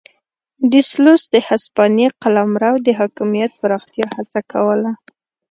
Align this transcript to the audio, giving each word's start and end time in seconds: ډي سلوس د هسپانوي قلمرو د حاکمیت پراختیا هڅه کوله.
ډي 0.71 0.81
سلوس 0.91 1.21
د 1.29 1.35
هسپانوي 1.47 2.07
قلمرو 2.21 2.73
د 2.85 2.87
حاکمیت 2.99 3.51
پراختیا 3.61 4.05
هڅه 4.15 4.39
کوله. 4.51 4.91